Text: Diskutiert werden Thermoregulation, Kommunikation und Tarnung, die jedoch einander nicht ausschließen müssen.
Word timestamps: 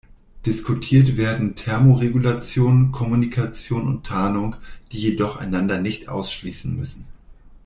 Diskutiert 0.47 1.15
werden 1.15 1.55
Thermoregulation, 1.55 2.91
Kommunikation 2.91 3.87
und 3.87 4.03
Tarnung, 4.03 4.55
die 4.91 4.97
jedoch 4.97 5.35
einander 5.35 5.79
nicht 5.79 6.09
ausschließen 6.09 6.75
müssen. 6.75 7.05